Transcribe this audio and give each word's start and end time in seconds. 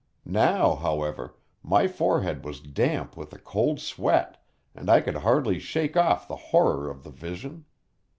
Now, 0.25 0.73
however, 0.77 1.35
my 1.61 1.87
forehead 1.87 2.43
was 2.43 2.59
damp 2.59 3.15
with 3.15 3.31
a 3.33 3.37
cold 3.37 3.79
sweat, 3.79 4.43
and 4.73 4.89
I 4.89 4.99
could 4.99 5.17
hardly 5.17 5.59
shake 5.59 5.95
off 5.95 6.27
the 6.27 6.35
horror 6.49 6.89
of 6.89 7.03
the 7.03 7.11
vision. 7.11 7.65